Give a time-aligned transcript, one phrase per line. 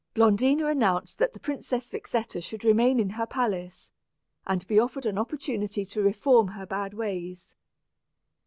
[0.15, 3.91] Blondina announced that the Princess Vixetta should remain in her palace,
[4.47, 7.53] and be offered an opportunity to reform her bad ways.